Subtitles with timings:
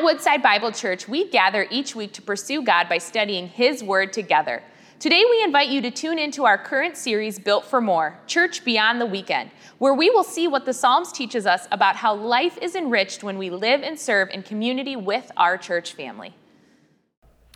[0.00, 4.14] At Woodside Bible Church, we gather each week to pursue God by studying His Word
[4.14, 4.62] together.
[4.98, 8.98] Today, we invite you to tune into our current series, Built for More Church Beyond
[8.98, 12.74] the Weekend, where we will see what the Psalms teaches us about how life is
[12.76, 16.34] enriched when we live and serve in community with our church family.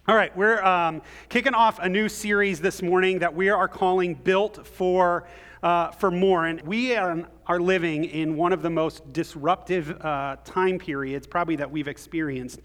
[0.06, 1.00] All right, we're um,
[1.30, 5.26] kicking off a new series this morning that we are calling Built for,
[5.62, 6.44] uh, for More.
[6.44, 11.56] And we are, are, living in one of the most disruptive uh, time periods, probably
[11.56, 12.60] that we've experienced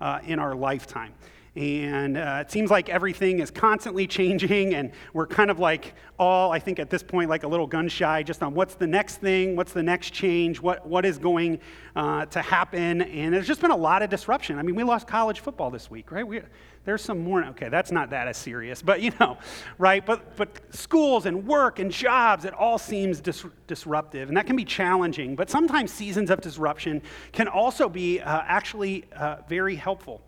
[0.00, 1.12] uh, in our lifetime.
[1.56, 6.52] And uh, it seems like everything is constantly changing, and we're kind of like all,
[6.52, 9.16] I think at this point, like a little gun shy just on what's the next
[9.16, 11.58] thing, what's the next change, what, what is going
[11.96, 13.02] uh, to happen.
[13.02, 14.60] And there's just been a lot of disruption.
[14.60, 16.26] I mean, we lost college football this week, right?
[16.26, 16.40] We,
[16.84, 19.36] there's some more, okay, that's not that as serious, but you know,
[19.76, 20.06] right?
[20.06, 24.54] But, but schools and work and jobs, it all seems dis- disruptive, and that can
[24.54, 25.34] be challenging.
[25.34, 30.22] But sometimes seasons of disruption can also be uh, actually uh, very helpful.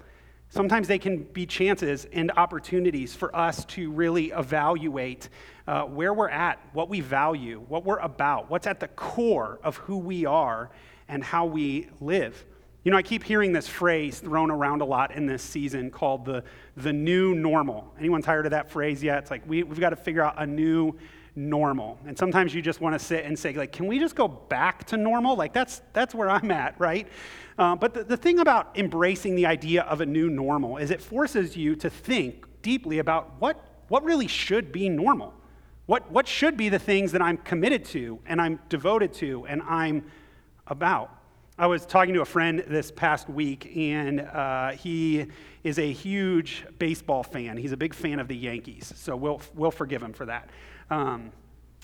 [0.52, 5.31] Sometimes they can be chances and opportunities for us to really evaluate
[5.67, 9.78] uh, where we're at, what we value, what we're about, what's at the core of
[9.78, 10.70] who we are
[11.09, 12.44] and how we live.
[12.84, 16.27] You know, I keep hearing this phrase thrown around a lot in this season called
[16.27, 16.44] the,
[16.77, 17.91] the new normal.
[17.98, 19.20] Anyone tired of that phrase yet?
[19.20, 20.98] It's like we, we've got to figure out a new
[21.34, 21.98] normal.
[22.06, 24.84] And sometimes you just want to sit and say, like, can we just go back
[24.86, 25.36] to normal?
[25.36, 27.08] Like, that's, that's where I'm at, right?
[27.58, 31.00] Uh, but the, the thing about embracing the idea of a new normal is it
[31.00, 35.34] forces you to think deeply about what, what really should be normal.
[35.86, 39.62] What, what should be the things that I'm committed to and I'm devoted to and
[39.62, 40.05] I'm
[40.66, 41.19] about.
[41.58, 45.27] I was talking to a friend this past week, and uh, he
[45.62, 47.58] is a huge baseball fan.
[47.58, 50.48] He's a big fan of the Yankees, so we'll, we'll forgive him for that.
[50.91, 51.33] Um,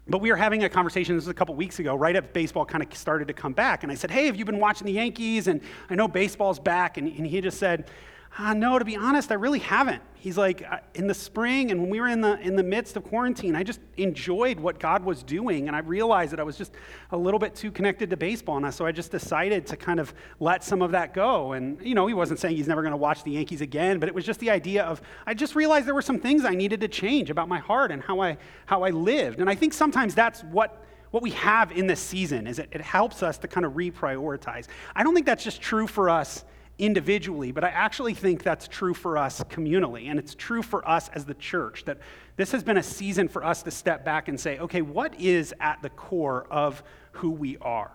[0.09, 2.65] but we were having a conversation, this was a couple weeks ago, right as baseball
[2.65, 3.83] kind of started to come back.
[3.83, 5.49] And I said, Hey, have you been watching the Yankees?
[5.49, 5.61] And
[5.91, 6.97] I know baseball's back.
[6.97, 7.91] And, and he just said,
[8.39, 10.01] uh, no, to be honest, I really haven't.
[10.15, 13.05] He's like, in the spring and when we were in the, in the midst of
[13.05, 15.67] quarantine, I just enjoyed what God was doing.
[15.67, 16.73] And I realized that I was just
[17.11, 18.57] a little bit too connected to baseball.
[18.65, 21.53] And so I just decided to kind of let some of that go.
[21.53, 24.09] And, you know, he wasn't saying he's never going to watch the Yankees again, but
[24.09, 26.81] it was just the idea of, I just realized there were some things I needed
[26.81, 29.41] to change about my heart and how I, how I lived.
[29.41, 32.83] And I think sometimes that's what what we have in this season is it, it
[32.83, 34.67] helps us to kind of reprioritize.
[34.95, 36.45] I don't think that's just true for us
[36.79, 41.09] individually, but I actually think that's true for us communally, and it's true for us
[41.11, 41.99] as the church that
[42.37, 45.53] this has been a season for us to step back and say, okay, what is
[45.61, 47.91] at the core of who we are?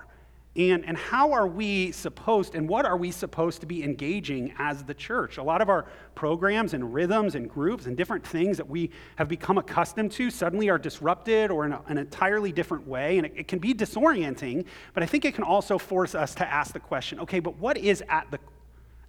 [0.56, 4.84] And, and how are we supposed, and what are we supposed to be engaging as
[4.84, 5.38] the church?
[5.38, 9.28] A lot of our programs and rhythms and groups and different things that we have
[9.28, 13.18] become accustomed to suddenly are disrupted or in a, an entirely different way.
[13.18, 16.48] And it, it can be disorienting, but I think it can also force us to
[16.48, 18.40] ask the question okay, but what is at the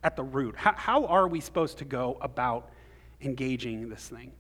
[0.05, 0.55] at the root.
[0.57, 2.71] How, how are we supposed to go about
[3.21, 4.31] engaging this thing?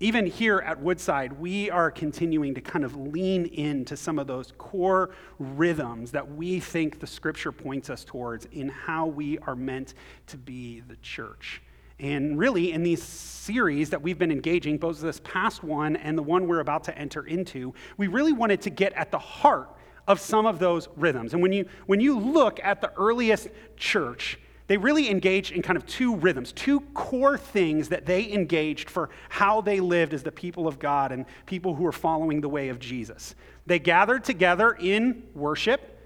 [0.00, 4.52] Even here at Woodside, we are continuing to kind of lean into some of those
[4.56, 5.10] core
[5.40, 9.94] rhythms that we think the scripture points us towards in how we are meant
[10.28, 11.62] to be the church.
[11.98, 16.22] And really, in these series that we've been engaging, both this past one and the
[16.22, 19.68] one we're about to enter into, we really wanted to get at the heart
[20.06, 21.32] of some of those rhythms.
[21.32, 24.38] And when you, when you look at the earliest church,
[24.68, 29.10] they really engaged in kind of two rhythms, two core things that they engaged for
[29.30, 32.68] how they lived as the people of God and people who were following the way
[32.68, 33.34] of Jesus.
[33.66, 35.96] They gathered together in worship,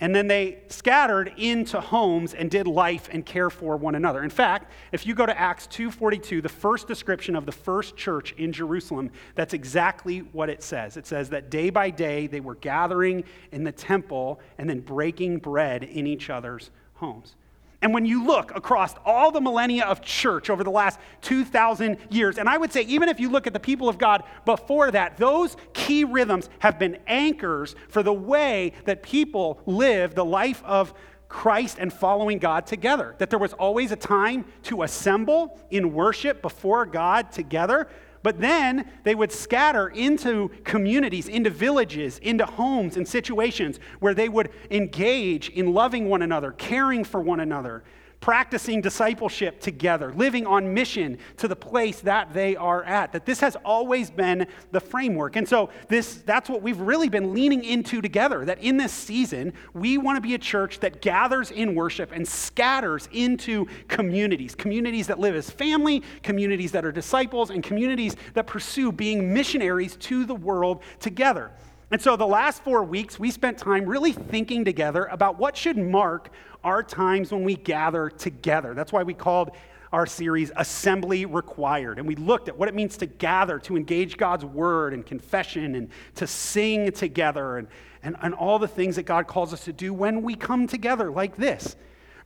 [0.00, 4.22] and then they scattered into homes and did life and care for one another.
[4.22, 8.32] In fact, if you go to Acts 2:42, the first description of the first church
[8.38, 10.96] in Jerusalem, that's exactly what it says.
[10.96, 15.36] It says that day by day they were gathering in the temple and then breaking
[15.36, 17.36] bread in each other's homes.
[17.82, 22.36] And when you look across all the millennia of church over the last 2,000 years,
[22.36, 25.16] and I would say, even if you look at the people of God before that,
[25.16, 30.92] those key rhythms have been anchors for the way that people live the life of
[31.30, 33.14] Christ and following God together.
[33.18, 37.88] That there was always a time to assemble in worship before God together,
[38.22, 44.28] but then they would scatter into communities, into villages, into homes and situations where they
[44.28, 47.82] would engage in loving one another, caring for one another,
[48.20, 53.12] practicing discipleship together, living on mission to the place that they are at.
[53.12, 55.36] That this has always been the framework.
[55.36, 58.44] And so this that's what we've really been leaning into together.
[58.44, 62.26] That in this season, we want to be a church that gathers in worship and
[62.26, 68.46] scatters into communities, communities that live as family, communities that are disciples, and communities that
[68.46, 71.50] pursue being missionaries to the world together.
[71.92, 75.76] And so the last four weeks, we spent time really thinking together about what should
[75.76, 76.30] mark
[76.64, 78.74] our times when we gather together.
[78.74, 79.50] That's why we called
[79.92, 81.98] our series Assembly Required.
[81.98, 85.74] And we looked at what it means to gather, to engage God's word and confession,
[85.74, 87.68] and to sing together, and,
[88.02, 91.10] and, and all the things that God calls us to do when we come together
[91.10, 91.76] like this.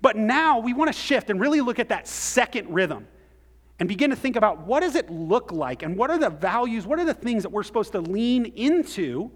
[0.03, 3.09] But now we want to shift and really look at that second rhythm
[3.79, 6.87] and begin to think about what does it look like and what are the values,
[6.87, 9.31] what are the things that we're supposed to lean into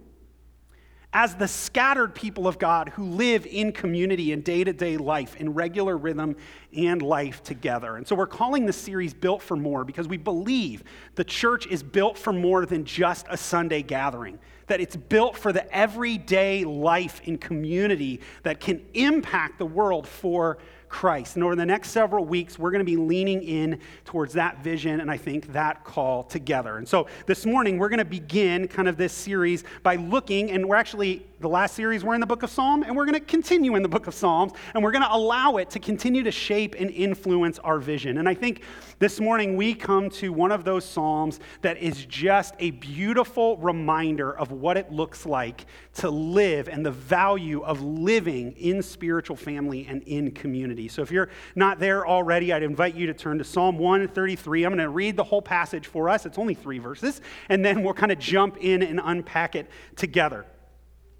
[1.12, 5.37] as the scattered people of God who live in community in day to day life,
[5.37, 6.37] in regular rhythm
[6.76, 7.96] and life together.
[7.96, 10.84] And so we're calling this series Built for More because we believe
[11.14, 15.50] the church is built for more than just a Sunday gathering, that it's built for
[15.50, 20.58] the everyday life in community that can impact the world for
[20.88, 21.37] Christ.
[21.37, 25.00] And over the next several weeks, we're going to be leaning in towards that vision
[25.00, 26.79] and I think that call together.
[26.79, 30.69] And so this morning, we're going to begin kind of this series by looking, and
[30.69, 33.20] we're actually the last series we're in the book of Psalm, and we're going to
[33.20, 36.32] continue in the book of Psalms, and we're going to allow it to continue to
[36.32, 38.19] shape and influence our vision.
[38.19, 38.62] And I think
[38.99, 44.37] this morning we come to one of those Psalms that is just a beautiful reminder
[44.37, 49.87] of what it looks like to live and the value of living in spiritual family
[49.88, 50.88] and in community.
[50.88, 54.64] So if you're not there already, I'd invite you to turn to Psalm 133.
[54.64, 57.84] I'm going to read the whole passage for us, it's only three verses, and then
[57.84, 60.44] we'll kind of jump in and unpack it together.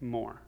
[0.00, 0.40] more.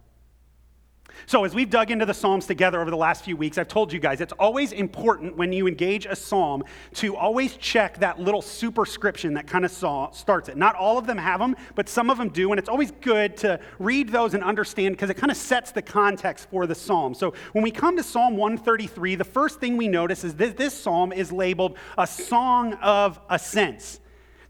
[1.26, 3.92] So, as we've dug into the Psalms together over the last few weeks, I've told
[3.92, 6.64] you guys it's always important when you engage a Psalm
[6.94, 10.56] to always check that little superscription that kind of starts it.
[10.56, 13.36] Not all of them have them, but some of them do, and it's always good
[13.38, 17.14] to read those and understand because it kind of sets the context for the Psalm.
[17.14, 20.74] So, when we come to Psalm 133, the first thing we notice is that this
[20.74, 24.00] Psalm is labeled a song of ascents.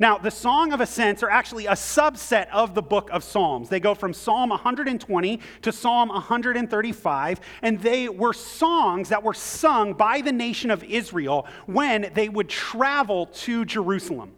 [0.02, 3.68] Now, the Song of Ascents are actually a subset of the book of Psalms.
[3.68, 9.94] They go from Psalm 120 to Psalm 135, and they were songs that were sung
[9.94, 14.32] by the nation of Israel when they would travel to Jerusalem.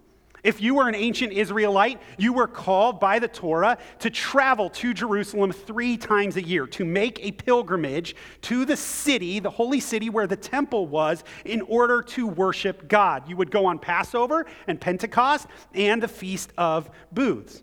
[0.44, 4.92] If you were an ancient Israelite, you were called by the Torah to travel to
[4.92, 10.10] Jerusalem three times a year, to make a pilgrimage to the city, the holy city
[10.10, 13.26] where the temple was, in order to worship God.
[13.26, 17.62] You would go on Passover and Pentecost and the Feast of Booths.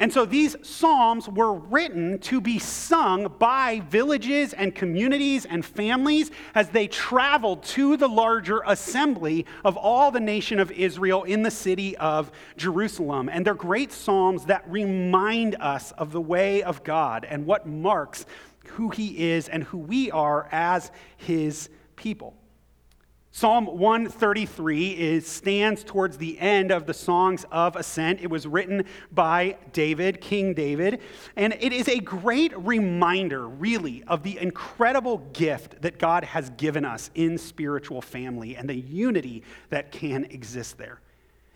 [0.00, 6.30] And so these psalms were written to be sung by villages and communities and families
[6.54, 11.50] as they traveled to the larger assembly of all the nation of Israel in the
[11.50, 13.28] city of Jerusalem.
[13.28, 18.24] And they're great psalms that remind us of the way of God and what marks
[18.68, 22.39] who he is and who we are as his people.
[23.32, 28.20] Psalm 133 is, stands towards the end of the Songs of Ascent.
[28.20, 31.00] It was written by David, King David,
[31.36, 36.84] and it is a great reminder, really, of the incredible gift that God has given
[36.84, 41.00] us in spiritual family and the unity that can exist there.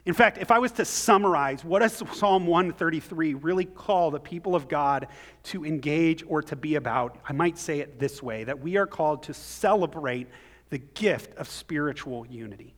[0.06, 4.54] In fact, if I was to summarize what does Psalm 133 really call the people
[4.54, 5.08] of God
[5.44, 8.86] to engage or to be about, I might say it this way that we are
[8.86, 10.28] called to celebrate
[10.74, 12.74] the gift of spiritual unity.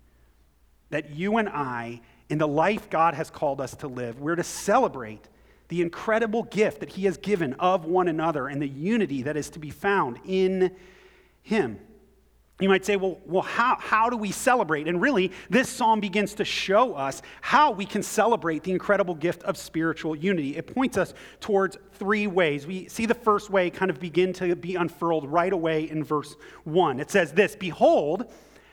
[0.90, 4.44] That you and I, in the life God has called us to live, we're to
[4.44, 5.26] celebrate
[5.68, 9.48] the incredible gift that He has given of one another and the unity that is
[9.48, 10.76] to be found in
[11.42, 11.78] Him.
[12.58, 14.88] You might say, well, well how, how do we celebrate?
[14.88, 19.42] And really, this psalm begins to show us how we can celebrate the incredible gift
[19.42, 20.56] of spiritual unity.
[20.56, 22.66] It points us towards three ways.
[22.66, 26.34] We see the first way kind of begin to be unfurled right away in verse
[26.64, 26.98] 1.
[26.98, 28.32] It says this Behold,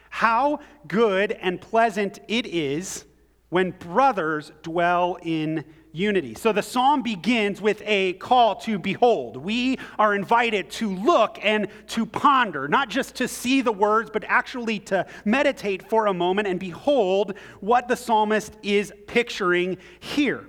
[0.10, 3.04] how good and pleasant it is
[3.50, 6.34] when brothers dwell in unity.
[6.34, 9.38] So the psalm begins with a call to behold.
[9.38, 14.26] We are invited to look and to ponder, not just to see the words, but
[14.28, 20.48] actually to meditate for a moment and behold what the psalmist is picturing here.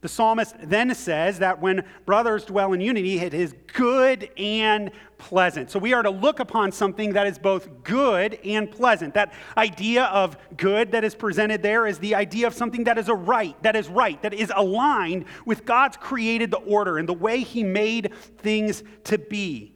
[0.00, 5.72] The psalmist then says that when brothers dwell in unity, it is good and pleasant.
[5.72, 9.14] So we are to look upon something that is both good and pleasant.
[9.14, 13.08] That idea of good that is presented there is the idea of something that is
[13.08, 17.14] a right, that is right, that is aligned with God's created the order and the
[17.14, 19.74] way he made things to be.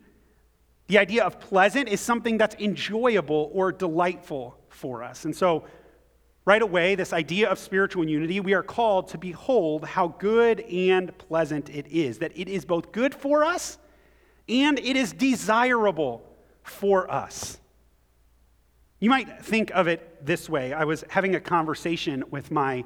[0.87, 5.25] The idea of pleasant is something that's enjoyable or delightful for us.
[5.25, 5.64] And so
[6.44, 11.16] Right away, this idea of spiritual unity, we are called to behold how good and
[11.18, 13.78] pleasant it is, that it is both good for us
[14.49, 16.28] and it is desirable
[16.64, 17.61] for us.
[18.99, 20.72] You might think of it this way.
[20.72, 22.84] I was having a conversation with my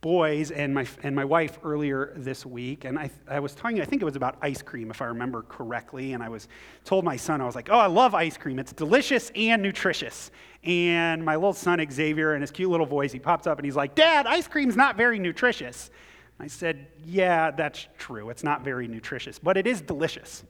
[0.00, 3.84] boys and my, and my wife earlier this week, and I, I was talking, I
[3.84, 6.14] think it was about ice cream, if I remember correctly.
[6.14, 6.48] And I was
[6.84, 8.58] told my son, I was like, oh, I love ice cream.
[8.58, 10.30] It's delicious and nutritious.
[10.64, 13.76] And my little son, Xavier, and his cute little voice, he pops up and he's
[13.76, 15.90] like, Dad, ice cream's not very nutritious.
[16.38, 18.30] I said, Yeah, that's true.
[18.30, 20.44] It's not very nutritious, but it is delicious,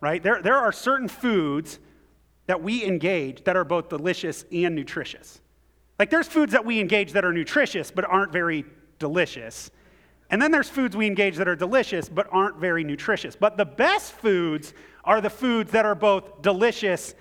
[0.00, 0.22] right?
[0.22, 1.78] There, there are certain foods
[2.46, 5.40] that we engage that are both delicious and nutritious.
[6.00, 8.64] Like there's foods that we engage that are nutritious but aren't very
[8.98, 9.70] delicious.
[10.30, 13.36] And then there's foods we engage that are delicious but aren't very nutritious.
[13.36, 14.72] But the best foods
[15.04, 17.14] are the foods that are both delicious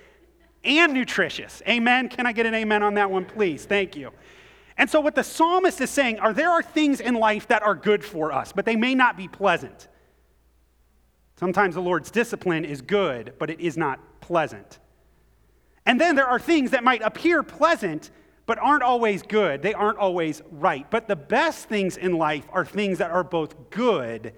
[0.63, 1.61] and nutritious.
[1.67, 2.07] Amen?
[2.07, 3.65] Can I get an amen on that one, please?
[3.65, 4.11] Thank you.
[4.77, 7.75] And so, what the psalmist is saying are there are things in life that are
[7.75, 9.89] good for us, but they may not be pleasant.
[11.35, 14.79] Sometimes the Lord's discipline is good, but it is not pleasant.
[15.85, 18.11] And then there are things that might appear pleasant,
[18.49, 19.61] but aren't always good.
[19.61, 20.89] They aren't always right.
[20.89, 24.33] But the best things in life are things that are both good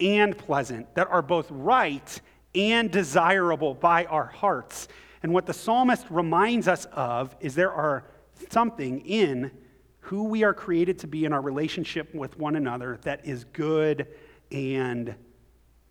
[0.00, 2.20] and pleasant, that are both right
[2.56, 4.88] and desirable by our hearts.
[5.22, 8.02] And what the psalmist reminds us of is there are
[8.50, 9.52] something in
[10.00, 14.08] who we are created to be in our relationship with one another that is good
[14.50, 15.14] and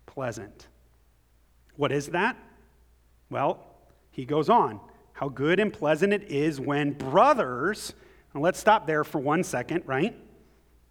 [0.08, 0.68] pleasant.
[1.78, 2.36] What is that?
[3.30, 3.66] Well,
[4.12, 4.82] he goes on
[5.16, 7.94] how good and pleasant it is when brothers,
[8.34, 10.14] and let's stop there for one second, right?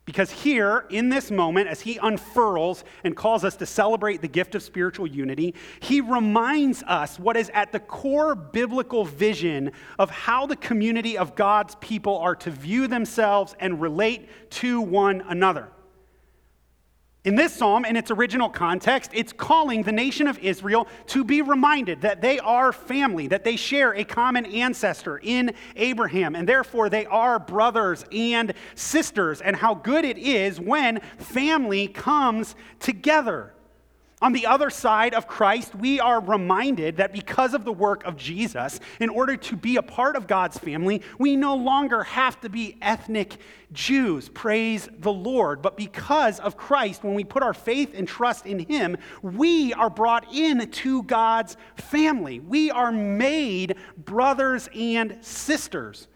[0.06, 4.54] Because here, in this moment, as he unfurls and calls us to celebrate the gift
[4.54, 10.46] of spiritual unity, he reminds us what is at the core biblical vision of how
[10.46, 15.68] the community of God's people are to view themselves and relate to one another.
[17.24, 21.40] In this psalm, in its original context, it's calling the nation of Israel to be
[21.40, 26.90] reminded that they are family, that they share a common ancestor in Abraham, and therefore
[26.90, 33.53] they are brothers and sisters, and how good it is when family comes together.
[34.24, 38.16] On the other side of Christ, we are reminded that because of the work of
[38.16, 42.48] Jesus, in order to be a part of God's family, we no longer have to
[42.48, 43.36] be ethnic
[43.74, 44.30] Jews.
[44.30, 45.60] Praise the Lord.
[45.60, 49.90] But because of Christ, when we put our faith and trust in Him, we are
[49.90, 52.40] brought into God's family.
[52.40, 56.08] We are made brothers and sisters.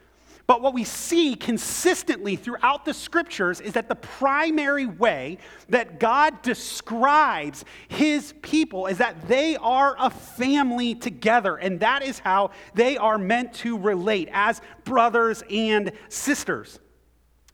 [0.48, 5.36] But what we see consistently throughout the scriptures is that the primary way
[5.68, 11.56] that God describes his people is that they are a family together.
[11.56, 16.80] And that is how they are meant to relate as brothers and sisters.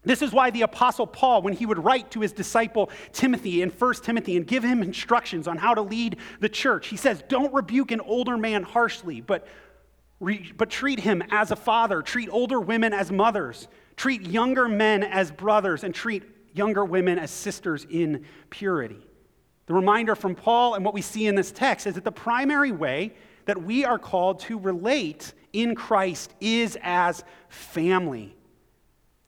[0.04, 3.70] This is why the Apostle Paul, when he would write to his disciple Timothy in
[3.70, 7.52] 1 Timothy and give him instructions on how to lead the church, he says, Don't
[7.52, 9.48] rebuke an older man harshly, but
[10.56, 15.30] but treat him as a father, treat older women as mothers, treat younger men as
[15.30, 19.06] brothers, and treat younger women as sisters in purity.
[19.66, 22.72] The reminder from Paul and what we see in this text is that the primary
[22.72, 23.14] way
[23.46, 28.36] that we are called to relate in Christ is as family.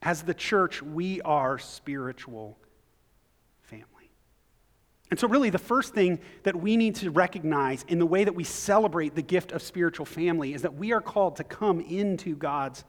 [0.02, 2.58] As the church, we are spiritual
[5.10, 8.34] and so, really, the first thing that we need to recognize in the way that
[8.34, 12.34] we celebrate the gift of spiritual family is that we are called to come into
[12.34, 12.84] God's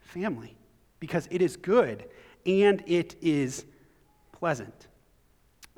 [0.00, 0.56] family
[0.98, 2.06] because it is good
[2.46, 3.66] and it is
[4.32, 4.87] pleasant.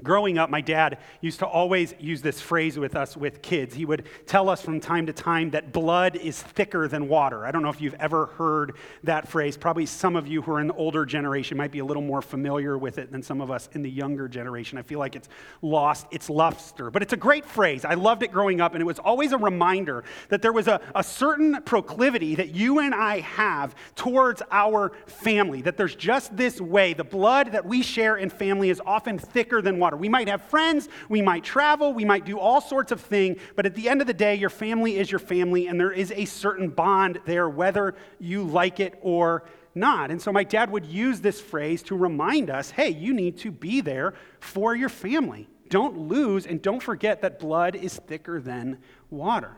[0.03, 3.75] Growing up, my dad used to always use this phrase with us with kids.
[3.75, 7.47] He would tell us from time to time that blood is thicker than water.
[7.47, 9.57] I don't know if you've ever heard that phrase.
[9.57, 12.23] Probably some of you who are in the older generation might be a little more
[12.23, 14.79] familiar with it than some of us in the younger generation.
[14.79, 15.29] I feel like it's
[15.63, 16.91] lost its luster.
[16.91, 17.85] But it's a great phrase.
[17.85, 20.81] I loved it growing up, and it was always a reminder that there was a,
[20.95, 26.61] a certain proclivity that you and I have towards our family, that there's just this
[26.61, 26.93] way.
[26.95, 30.01] The blood that we share in family is often thicker than water water.
[30.01, 33.67] We might have friends, we might travel, we might do all sorts of things, but
[33.67, 36.25] at the end of the day, your family is your family, and there is a
[36.25, 39.45] certain bond there, whether you like it or
[39.75, 40.11] not.
[40.11, 43.51] And so my dad would use this phrase to remind us hey, you need to
[43.51, 45.49] be there for your family.
[45.69, 48.79] Don't lose and don't forget that blood is thicker than
[49.11, 49.57] water.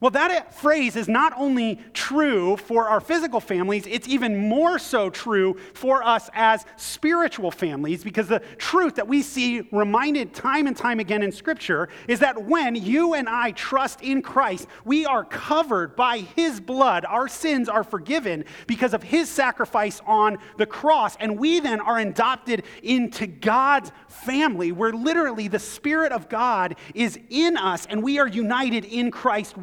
[0.00, 5.08] Well, that phrase is not only true for our physical families, it's even more so
[5.08, 10.76] true for us as spiritual families because the truth that we see reminded time and
[10.76, 15.24] time again in Scripture is that when you and I trust in Christ, we are
[15.24, 17.04] covered by His blood.
[17.04, 22.00] Our sins are forgiven because of His sacrifice on the cross, and we then are
[22.00, 28.18] adopted into God's family where literally the Spirit of God is in us and we
[28.18, 29.56] are united in Christ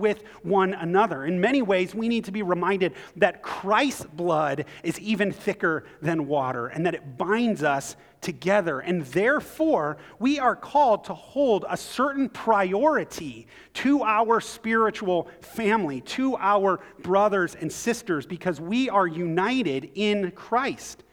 [0.44, 1.26] one another.
[1.26, 6.28] In many ways, we need to be reminded that Christ's blood is even thicker than
[6.28, 8.80] water and that it binds us together.
[8.80, 16.38] And therefore, we are called to hold a certain priority to our spiritual family, to
[16.38, 21.04] our brothers and sisters, because we are united in Christ.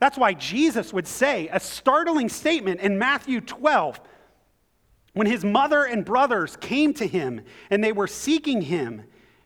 [0.00, 4.00] That's why Jesus would say a startling statement in Matthew 12
[5.14, 9.04] when his mother and brothers came to him and they were seeking him.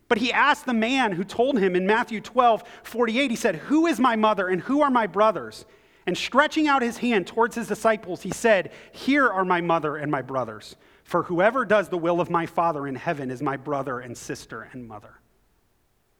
[0.08, 3.86] But he asked the man who told him in Matthew 12, 48, he said, Who
[3.86, 5.64] is my mother and who are my brothers?
[6.06, 10.10] And stretching out his hand towards his disciples, he said, Here are my mother and
[10.10, 10.76] my brothers.
[11.02, 14.68] For whoever does the will of my Father in heaven is my brother and sister
[14.72, 15.20] and mother.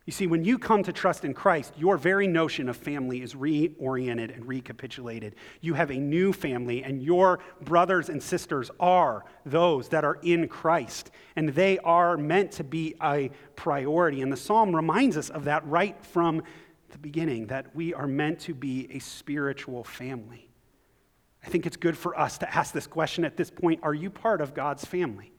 [0.07, 3.35] You see, when you come to trust in Christ, your very notion of family is
[3.35, 5.35] reoriented and recapitulated.
[5.61, 10.47] You have a new family, and your brothers and sisters are those that are in
[10.47, 14.23] Christ, and they are meant to be a priority.
[14.23, 16.41] And the psalm reminds us of that right from
[16.91, 20.49] the beginning that we are meant to be a spiritual family.
[21.45, 24.11] I think it's good for us to ask this question at this point Are you
[24.11, 25.33] part of God's family?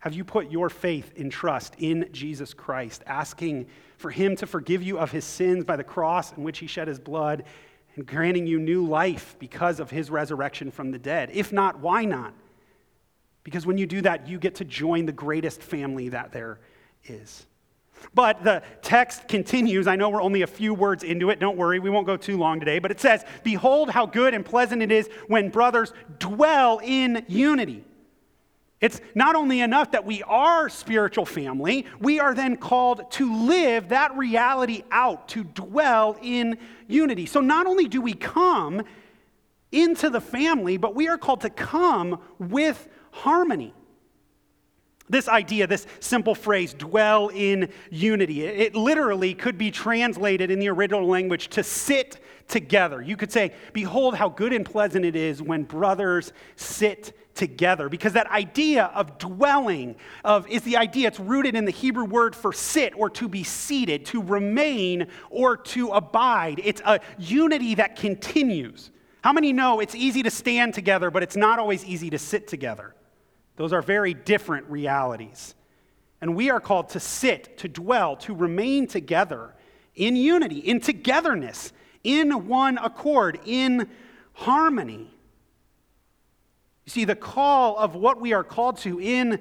[0.00, 3.66] Have you put your faith and trust in Jesus Christ, asking
[3.98, 6.88] for him to forgive you of his sins by the cross in which he shed
[6.88, 7.44] his blood
[7.94, 11.30] and granting you new life because of his resurrection from the dead?
[11.34, 12.32] If not, why not?
[13.44, 16.60] Because when you do that, you get to join the greatest family that there
[17.04, 17.46] is.
[18.14, 19.86] But the text continues.
[19.86, 21.38] I know we're only a few words into it.
[21.38, 22.78] Don't worry, we won't go too long today.
[22.78, 27.84] But it says, Behold, how good and pleasant it is when brothers dwell in unity.
[28.80, 33.90] It's not only enough that we are spiritual family, we are then called to live
[33.90, 36.56] that reality out, to dwell in
[36.88, 37.26] unity.
[37.26, 38.82] So not only do we come
[39.70, 43.74] into the family, but we are called to come with harmony.
[45.10, 50.68] This idea, this simple phrase, dwell in unity, it literally could be translated in the
[50.68, 53.02] original language to sit together.
[53.02, 57.88] You could say, Behold, how good and pleasant it is when brothers sit together.
[57.88, 62.36] Because that idea of dwelling of is the idea it's rooted in the hebrew word
[62.36, 66.60] for sit or to be seated to remain or to abide.
[66.62, 68.90] It's a unity that continues.
[69.24, 72.46] How many know it's easy to stand together but it's not always easy to sit
[72.46, 72.94] together?
[73.56, 75.54] Those are very different realities.
[76.20, 79.54] And we are called to sit to dwell to remain together
[79.94, 81.72] in unity in togetherness
[82.04, 83.88] in one accord in
[84.34, 85.10] harmony
[86.90, 89.38] you see, the call of what we are called to in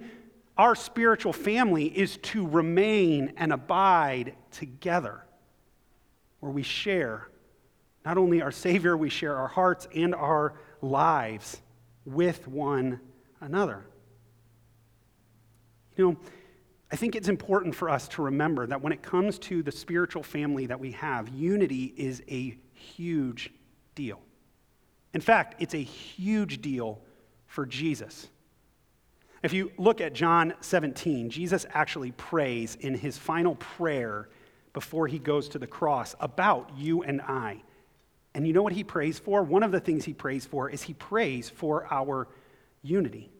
[0.56, 5.24] our spiritual family is to remain and abide together,
[6.42, 7.28] where we share
[8.06, 11.60] not only our Savior, we share our hearts and our lives
[12.06, 13.00] with one
[13.42, 13.84] another.
[15.98, 16.18] You know,
[16.92, 20.22] I think it's important for us to remember that when it comes to the spiritual
[20.22, 23.52] family that we have, unity is a huge
[23.96, 24.22] deal.
[25.16, 27.02] In fact, it's a huge deal
[27.50, 28.30] for Jesus.
[29.44, 34.30] If you look at John 17, Jesus actually prays in his final prayer
[34.72, 37.62] before he goes to the cross about you and I.
[38.36, 39.42] And you know what he prays for?
[39.44, 42.28] One of the things he prays for is he prays for our
[42.84, 43.32] unity.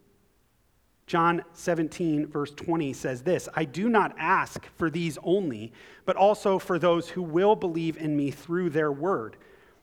[1.06, 5.72] John 17, verse 20 says this I do not ask for these only,
[6.06, 9.38] but also for those who will believe in me through their word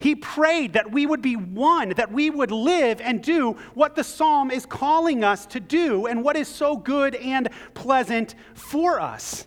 [0.00, 4.04] He prayed that we would be one, that we would live and do what the
[4.04, 9.46] psalm is calling us to do and what is so good and pleasant for us.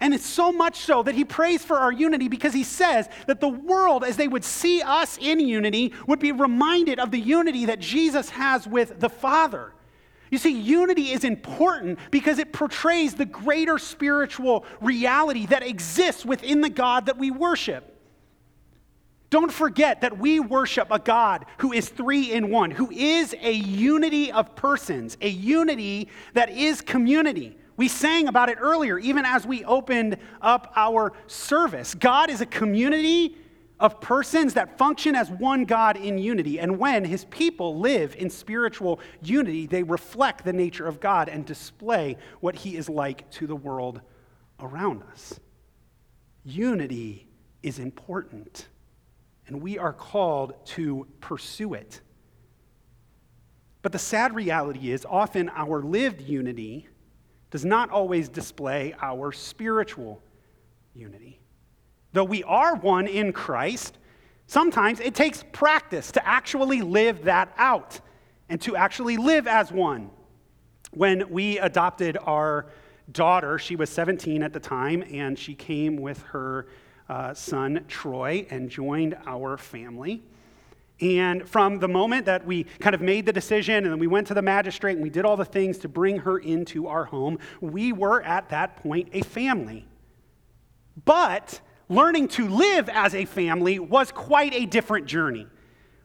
[0.00, 3.40] And it's so much so that he prays for our unity because he says that
[3.40, 7.66] the world, as they would see us in unity, would be reminded of the unity
[7.66, 9.72] that Jesus has with the Father.
[10.30, 16.60] You see, unity is important because it portrays the greater spiritual reality that exists within
[16.60, 17.93] the God that we worship.
[19.34, 23.50] Don't forget that we worship a God who is three in one, who is a
[23.50, 27.58] unity of persons, a unity that is community.
[27.76, 31.96] We sang about it earlier, even as we opened up our service.
[31.96, 33.36] God is a community
[33.80, 36.60] of persons that function as one God in unity.
[36.60, 41.44] And when his people live in spiritual unity, they reflect the nature of God and
[41.44, 44.00] display what he is like to the world
[44.60, 45.40] around us.
[46.44, 47.26] Unity
[47.64, 48.68] is important,
[49.54, 52.00] and we are called to pursue it.
[53.82, 56.88] But the sad reality is, often our lived unity
[57.52, 60.20] does not always display our spiritual
[60.92, 61.38] unity.
[62.12, 63.96] Though we are one in Christ,
[64.48, 68.00] sometimes it takes practice to actually live that out
[68.48, 70.10] and to actually live as one.
[70.90, 72.66] When we adopted our
[73.12, 76.66] daughter, she was 17 at the time, and she came with her
[77.08, 80.22] uh, son, Troy, and joined our family.
[81.00, 84.26] And from the moment that we kind of made the decision and then we went
[84.28, 87.38] to the magistrate and we did all the things to bring her into our home,
[87.60, 89.86] we were at that point a family.
[91.04, 95.46] But learning to live as a family was quite a different journey.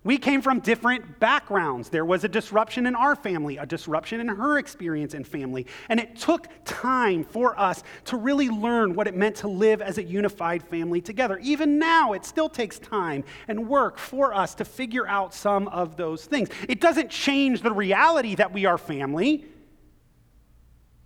[0.03, 1.89] We came from different backgrounds.
[1.89, 5.67] There was a disruption in our family, a disruption in her experience and family.
[5.89, 9.97] And it took time for us to really learn what it meant to live as
[9.97, 11.37] a unified family together.
[11.39, 15.97] Even now, it still takes time and work for us to figure out some of
[15.97, 16.47] those things.
[16.69, 19.45] It doesn't change the reality that we are family,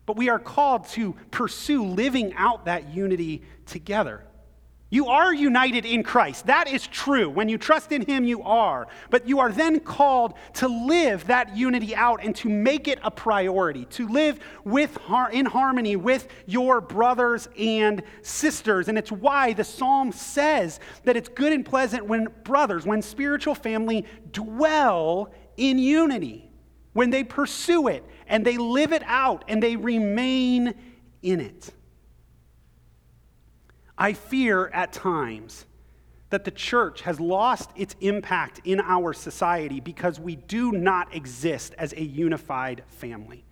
[0.06, 4.24] but we are called to pursue living out that unity together.
[4.94, 6.46] You are united in Christ.
[6.46, 7.28] That is true.
[7.28, 8.88] When you trust in Him, you are.
[9.10, 13.10] But you are then called to live that unity out and to make it a
[13.10, 14.96] priority, to live with,
[15.32, 18.88] in harmony with your brothers and sisters.
[18.88, 23.56] And it's why the psalm says that it's good and pleasant when brothers, when spiritual
[23.56, 26.52] family dwell in unity,
[26.92, 30.76] when they pursue it and they live it out and they remain
[31.24, 31.74] in it.
[33.98, 35.66] I fear at times
[36.30, 41.76] that the church has lost its impact in our society because we do not exist
[41.78, 43.46] as a unified family.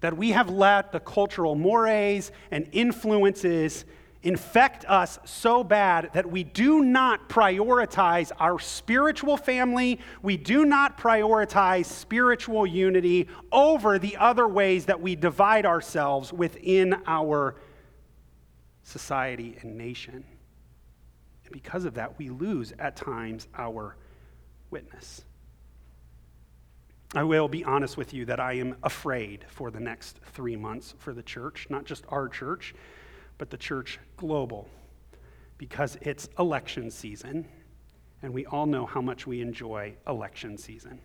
[0.00, 3.84] That we have let the cultural mores and influences
[4.22, 10.96] infect us so bad that we do not prioritize our spiritual family, we do not
[10.96, 17.56] prioritize spiritual unity over the other ways that we divide ourselves within our
[18.82, 20.24] society, and nation.
[21.44, 23.96] And because of that, we lose at times our
[24.70, 25.22] witness.
[27.14, 30.94] I will be honest with you that I am afraid for the next three months
[30.98, 32.74] for the church, not just our church,
[33.36, 34.68] but the church global,
[35.58, 37.46] because it's election season,
[38.22, 40.98] and we all know how much we enjoy election season.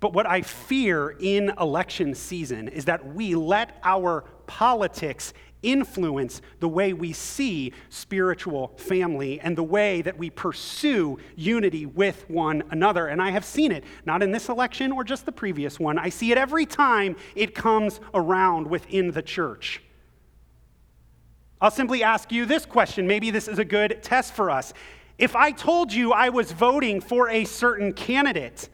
[0.00, 6.68] But what I fear in election season is that we let our politics influence the
[6.68, 13.08] way we see spiritual family and the way that we pursue unity with one another.
[13.08, 15.98] And I have seen it, not in this election or just the previous one.
[15.98, 19.82] I see it every time it comes around within the church.
[21.60, 23.06] I'll simply ask you this question.
[23.06, 24.72] Maybe this is a good test for us.
[25.18, 28.70] If I told you I was voting for a certain candidate,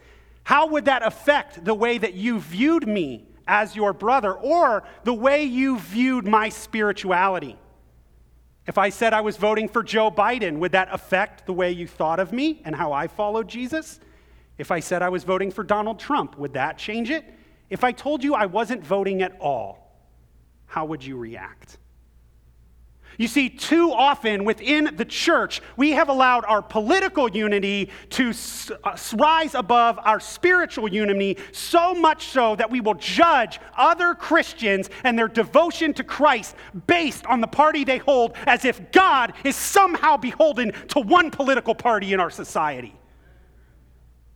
[0.47, 5.13] how would that affect the way that you viewed me as your brother or the
[5.13, 7.57] way you viewed my spirituality?
[8.65, 11.85] If I said I was voting for Joe Biden, would that affect the way you
[11.85, 13.99] thought of me and how I followed Jesus?
[14.57, 17.25] If I said I was voting for Donald Trump, would that change it?
[17.69, 19.99] If I told you I wasn't voting at all,
[20.65, 21.77] how would you react?
[23.17, 28.31] You see, too often within the church, we have allowed our political unity to
[28.83, 34.91] uh, rise above our spiritual unity, so much so that we will judge other Christians
[35.03, 39.55] and their devotion to Christ based on the party they hold, as if God is
[39.55, 42.93] somehow beholden to one political party in our society.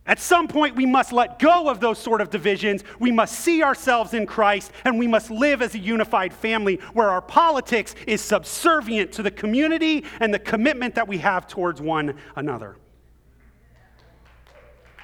[0.04, 2.82] At some point, we must let go of those sort of divisions.
[2.98, 7.08] We must see ourselves in Christ, and we must live as a unified family where
[7.08, 12.16] our politics is subservient to the community and the commitment that we have towards one
[12.34, 12.76] another.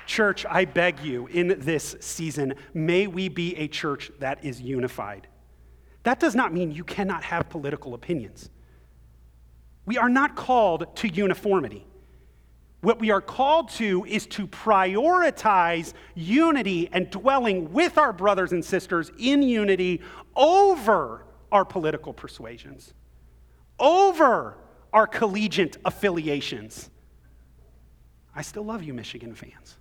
[0.07, 5.29] Church, I beg you in this season, may we be a church that is unified.
[6.03, 8.51] That does not mean you cannot have political opinions.
[9.85, 11.87] We are not called to uniformity.
[12.81, 18.65] What we are called to is to prioritize unity and dwelling with our brothers and
[18.65, 20.01] sisters in unity
[20.37, 22.95] over our political persuasions,
[23.81, 24.57] over
[24.93, 26.89] our collegiate affiliations.
[28.35, 29.77] I still love you, Michigan fans.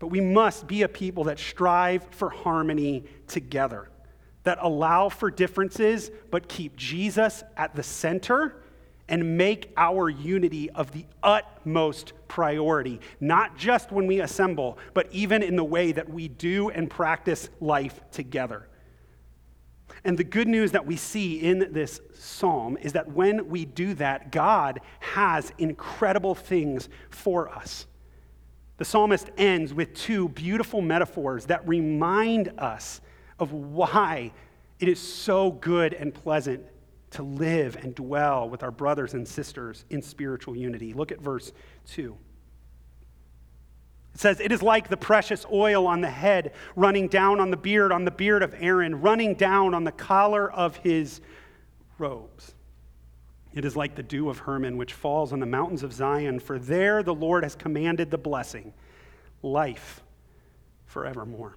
[0.00, 3.88] but we must be a people that strive for harmony together,
[4.42, 8.61] that allow for differences, but keep Jesus at the center
[9.08, 15.42] and make our unity of the utmost priority, not just when we assemble, but even
[15.42, 18.68] in the way that we do and practice life together.
[20.04, 23.94] And the good news that we see in this psalm is that when we do
[23.94, 27.86] that, God has incredible things for us.
[28.78, 33.00] The psalmist ends with two beautiful metaphors that remind us
[33.38, 34.32] of why
[34.80, 36.64] it is so good and pleasant
[37.12, 40.92] to live and dwell with our brothers and sisters in spiritual unity.
[40.92, 41.52] Look at verse
[41.88, 42.16] 2.
[44.14, 47.56] It says, It is like the precious oil on the head, running down on the
[47.56, 51.20] beard, on the beard of Aaron, running down on the collar of his
[51.98, 52.54] robes.
[53.54, 56.58] It is like the dew of Hermon, which falls on the mountains of Zion, for
[56.58, 58.72] there the Lord has commanded the blessing,
[59.42, 60.02] life
[60.86, 61.56] forevermore.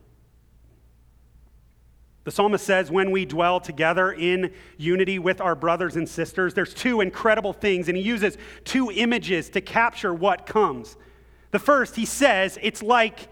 [2.26, 6.74] The psalmist says, when we dwell together in unity with our brothers and sisters, there's
[6.74, 10.98] two incredible things, and he uses two images to capture what comes.
[11.52, 13.30] The first, he says, it's like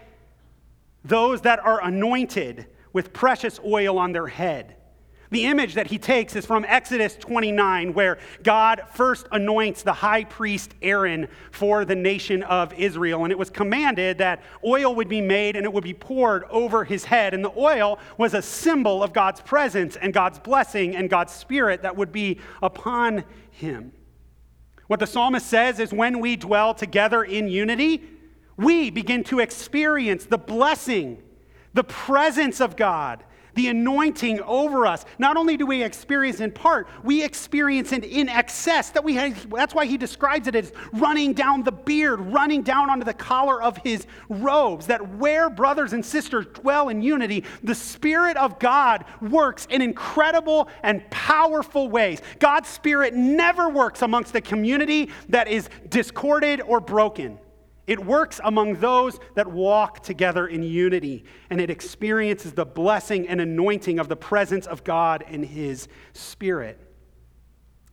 [1.04, 4.76] those that are anointed with precious oil on their head.
[5.34, 10.22] The image that he takes is from Exodus 29, where God first anoints the high
[10.22, 13.24] priest Aaron for the nation of Israel.
[13.24, 16.84] And it was commanded that oil would be made and it would be poured over
[16.84, 17.34] his head.
[17.34, 21.82] And the oil was a symbol of God's presence and God's blessing and God's spirit
[21.82, 23.90] that would be upon him.
[24.86, 28.04] What the psalmist says is when we dwell together in unity,
[28.56, 31.20] we begin to experience the blessing,
[31.72, 35.04] the presence of God, the anointing over us.
[35.18, 38.90] Not only do we experience in part, we experience it in excess.
[38.90, 42.90] That we have, that's why he describes it as running down the beard, running down
[42.90, 44.86] onto the collar of his robes.
[44.86, 50.68] That where brothers and sisters dwell in unity, the Spirit of God works in incredible
[50.82, 52.20] and powerful ways.
[52.38, 57.38] God's Spirit never works amongst a community that is discorded or broken.
[57.86, 63.40] It works among those that walk together in unity, and it experiences the blessing and
[63.40, 66.80] anointing of the presence of God and His Spirit.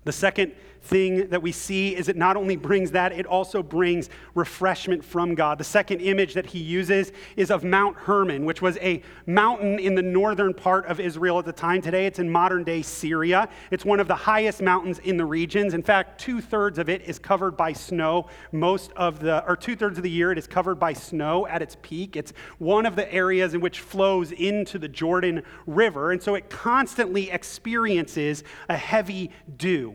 [0.04, 4.10] The second thing that we see is it not only brings that, it also brings
[4.34, 5.60] refreshment from God.
[5.60, 9.94] The second image that he uses is of Mount Hermon, which was a mountain in
[9.94, 11.82] the northern part of Israel at the time.
[11.82, 13.48] Today it's in modern day Syria.
[13.70, 15.74] It's one of the highest mountains in the regions.
[15.74, 18.28] In fact, two thirds of it is covered by snow.
[18.52, 21.62] Most of the, or two thirds of the year, it is covered by snow at
[21.62, 22.16] its peak.
[22.16, 26.12] It's one of the areas in which flows into the Jordan River.
[26.12, 29.92] And so it constantly experiences a heavy dew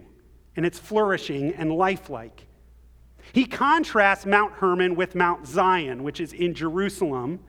[0.56, 2.46] and it's flourishing and lifelike.
[3.32, 7.40] He contrasts Mount Hermon with Mount Zion, which is in Jerusalem,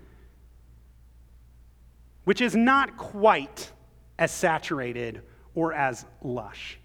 [2.25, 3.71] which is not quite
[4.19, 5.21] as saturated
[5.55, 6.79] or as lush.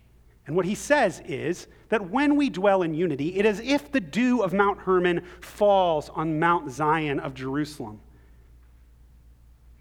[0.47, 3.93] And what he says is that when we dwell in unity, it is as if
[3.93, 8.01] the dew of Mount Hermon falls on Mount Zion of Jerusalem.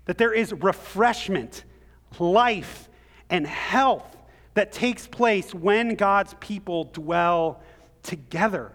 [0.05, 1.63] That there is refreshment,
[2.19, 2.89] life,
[3.29, 4.17] and health
[4.53, 7.61] that takes place when God's people dwell
[8.03, 8.73] together.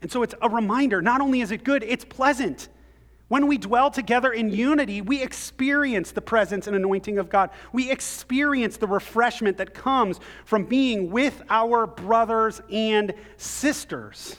[0.00, 2.68] And so it's a reminder not only is it good, it's pleasant.
[3.28, 7.50] When we dwell together in unity, we experience the presence and anointing of God.
[7.72, 14.36] We experience the refreshment that comes from being with our brothers and sisters.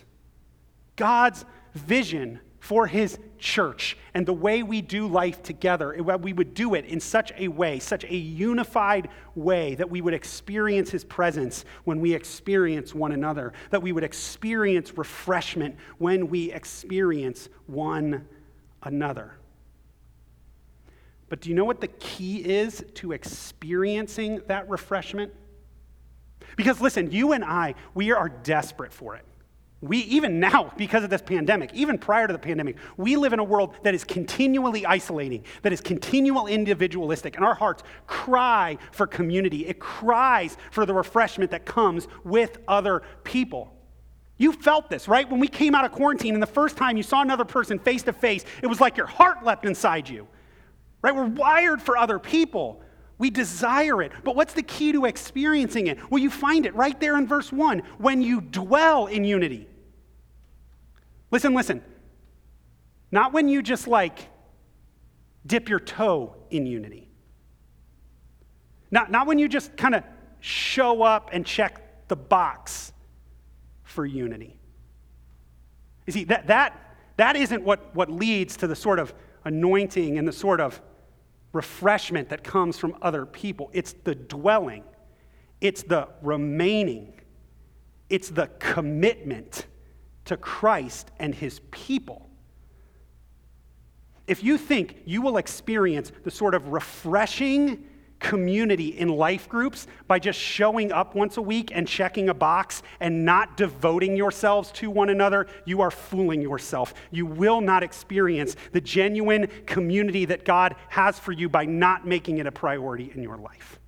[0.96, 6.74] God's vision for his church and the way we do life together, we would do
[6.74, 11.64] it in such a way, such a unified way, that we would experience his presence
[11.86, 18.28] when we experience one another, that we would experience refreshment when we experience one
[18.84, 19.36] another.
[21.30, 25.32] But do you know what the key is to experiencing that refreshment?
[26.56, 29.24] Because listen, you and I, we are desperate for it.
[29.82, 33.40] We, even now, because of this pandemic, even prior to the pandemic, we live in
[33.40, 39.08] a world that is continually isolating, that is continual individualistic, and our hearts cry for
[39.08, 39.66] community.
[39.66, 43.74] It cries for the refreshment that comes with other people.
[44.36, 45.30] You felt this, right?
[45.30, 48.04] When we came out of quarantine and the first time you saw another person face
[48.04, 50.28] to face, it was like your heart leapt inside you,
[51.02, 51.16] right?
[51.16, 52.82] We're wired for other people.
[53.18, 54.12] We desire it.
[54.24, 56.00] But what's the key to experiencing it?
[56.10, 59.69] Well, you find it right there in verse 1 when you dwell in unity.
[61.32, 61.84] Listen, listen.
[63.12, 64.30] Not when you just like
[65.46, 67.08] dip your toe in unity.
[68.92, 70.04] Not, not when you just kind of
[70.40, 72.92] show up and check the box
[73.84, 74.60] for unity.
[76.08, 79.14] You see, that, that, that isn't what, what leads to the sort of
[79.46, 80.82] anointing and the sort of
[81.54, 83.70] refreshment that comes from other people.
[83.74, 84.84] It's the dwelling,
[85.62, 87.14] it's the remaining,
[88.10, 89.66] it's the commitment
[90.30, 92.30] to Christ and his people.
[94.28, 97.84] If you think you will experience the sort of refreshing
[98.20, 102.84] community in life groups by just showing up once a week and checking a box
[103.00, 106.94] and not devoting yourselves to one another, you are fooling yourself.
[107.10, 112.38] You will not experience the genuine community that God has for you by not making
[112.38, 113.80] it a priority in your life.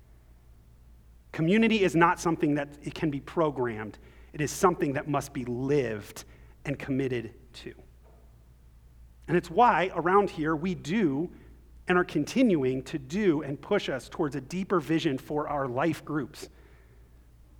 [1.30, 3.96] Community is not something that it can be programmed.
[4.32, 6.24] It is something that must be lived
[6.64, 7.74] and committed to.
[9.28, 11.30] And it's why around here we do
[11.88, 16.04] and are continuing to do and push us towards a deeper vision for our life
[16.04, 16.48] groups.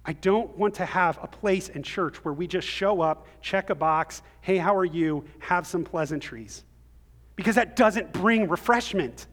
[0.05, 3.71] I don't want to have a place in church where we just show up, check
[3.71, 6.65] a box, hey, how are you, have some pleasantries.
[7.37, 9.27] Because that doesn't bring refreshment.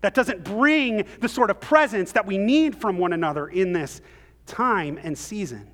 [0.00, 4.00] That doesn't bring the sort of presence that we need from one another in this
[4.46, 5.70] time and season.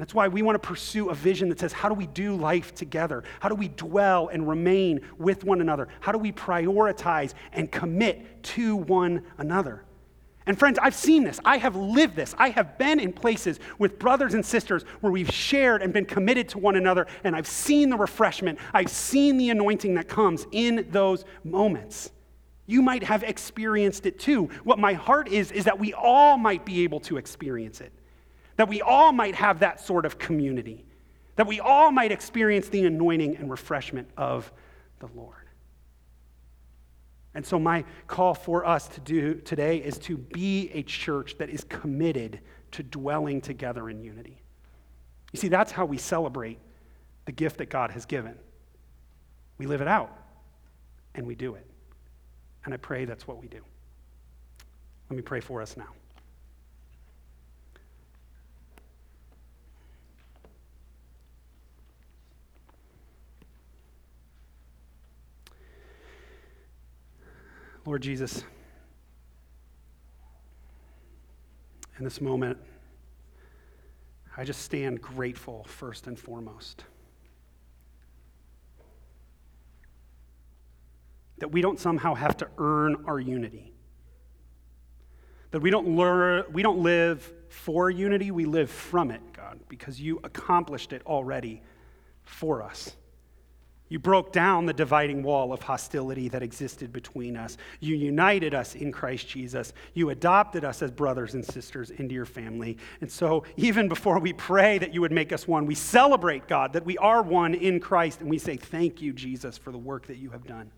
[0.00, 2.74] That's why we want to pursue a vision that says, how do we do life
[2.74, 3.22] together?
[3.38, 5.88] How do we dwell and remain with one another?
[6.00, 9.84] How do we prioritize and commit to one another?
[10.46, 11.38] And friends, I've seen this.
[11.44, 12.34] I have lived this.
[12.38, 16.48] I have been in places with brothers and sisters where we've shared and been committed
[16.48, 18.58] to one another, and I've seen the refreshment.
[18.72, 22.10] I've seen the anointing that comes in those moments.
[22.66, 24.48] You might have experienced it too.
[24.64, 27.92] What my heart is, is that we all might be able to experience it
[28.60, 30.84] that we all might have that sort of community,
[31.36, 34.52] that we all might experience the anointing and refreshment of
[34.98, 35.48] the Lord.
[37.32, 41.48] And so, my call for us to do today is to be a church that
[41.48, 42.40] is committed
[42.72, 44.42] to dwelling together in unity.
[45.32, 46.58] You see, that's how we celebrate
[47.24, 48.34] the gift that God has given.
[49.56, 50.14] We live it out
[51.14, 51.66] and we do it.
[52.66, 53.62] And I pray that's what we do.
[55.08, 55.88] Let me pray for us now.
[67.90, 68.44] Lord Jesus,
[71.98, 72.56] in this moment,
[74.36, 76.84] I just stand grateful first and foremost.
[81.38, 83.72] That we don't somehow have to earn our unity.
[85.50, 90.00] That we don't, learn, we don't live for unity, we live from it, God, because
[90.00, 91.60] you accomplished it already
[92.22, 92.94] for us.
[93.90, 97.58] You broke down the dividing wall of hostility that existed between us.
[97.80, 99.72] You united us in Christ Jesus.
[99.94, 102.78] You adopted us as brothers and sisters into your family.
[103.00, 106.72] And so, even before we pray that you would make us one, we celebrate, God,
[106.74, 108.20] that we are one in Christ.
[108.20, 110.70] And we say, Thank you, Jesus, for the work that you have done.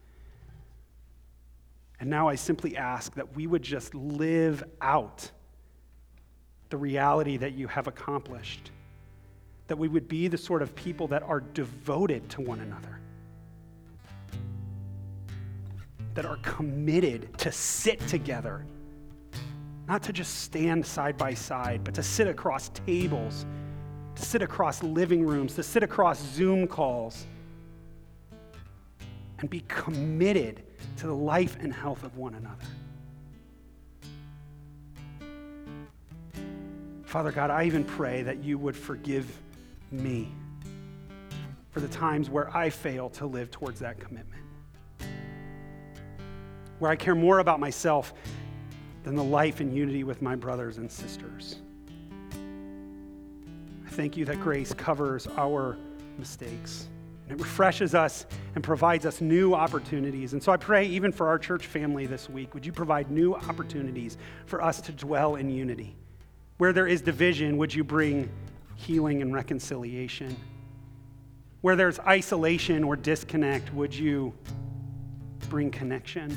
[2.01, 5.31] And now I simply ask that we would just live out
[6.71, 8.71] the reality that you have accomplished
[9.73, 13.01] that we would be the sort of people that are devoted to one another,
[16.15, 18.65] that are committed to sit together,
[19.89, 23.47] not to just stand side by side, but to sit across tables,
[24.15, 27.27] to sit across living rooms, to sit across Zoom calls,
[29.39, 30.63] and be committed
[30.97, 32.65] to the life and health of one another.
[37.05, 39.39] Father God, I even pray that you would forgive
[39.91, 40.33] me
[41.71, 44.42] for the times where I fail to live towards that commitment.
[46.83, 48.13] Where I care more about myself
[49.05, 51.61] than the life and unity with my brothers and sisters.
[53.87, 55.77] I thank you that grace covers our
[56.19, 56.89] mistakes.
[57.29, 60.33] And it refreshes us and provides us new opportunities.
[60.33, 63.33] And so I pray, even for our church family this week, would you provide new
[63.33, 65.95] opportunities for us to dwell in unity?
[66.59, 68.29] Where there is division, would you bring
[68.75, 70.37] healing and reconciliation.
[71.61, 74.35] Where there's isolation or disconnect, would you
[75.49, 76.37] bring connection?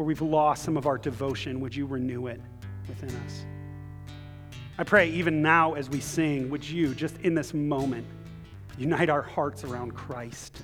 [0.00, 2.40] Where we've lost some of our devotion, would you renew it
[2.88, 3.44] within us?
[4.78, 8.06] I pray even now as we sing, would you, just in this moment,
[8.78, 10.62] unite our hearts around Christ?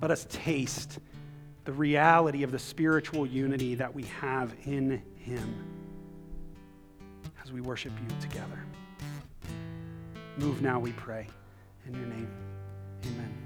[0.00, 1.00] Let us taste
[1.64, 5.66] the reality of the spiritual unity that we have in Him
[7.42, 8.64] as we worship you together.
[10.36, 11.26] Move now, we pray.
[11.88, 12.30] In your name,
[13.04, 13.45] amen.